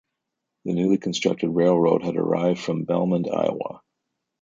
The 0.65 0.73
newly 0.73 0.97
constructed 0.97 1.49
railroad 1.49 2.01
had 2.01 2.17
arrived 2.17 2.59
from 2.59 2.87
Belmond, 2.87 3.31
Iowa. 3.31 3.83